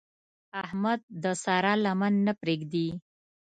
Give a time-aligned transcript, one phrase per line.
[0.63, 2.87] احمد د سارا لمن نه پرېږدي.